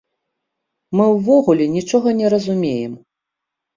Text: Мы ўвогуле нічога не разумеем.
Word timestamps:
Мы 0.99 1.05
ўвогуле 1.17 1.65
нічога 1.77 2.17
не 2.23 2.27
разумеем. 2.35 2.93